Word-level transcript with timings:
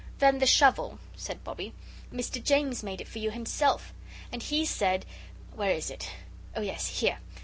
"Then 0.17 0.39
the 0.39 0.47
shovel," 0.47 0.97
said 1.15 1.43
Bobbie. 1.43 1.75
"Mr. 2.11 2.43
James 2.43 2.81
made 2.81 3.01
it 3.01 3.07
for 3.07 3.19
you 3.19 3.29
himself. 3.29 3.93
And 4.31 4.41
he 4.41 4.65
said 4.65 5.05
where 5.53 5.73
is 5.75 5.91
it? 5.91 6.09
Oh, 6.55 6.61
yes, 6.61 6.87
here! 7.01 7.19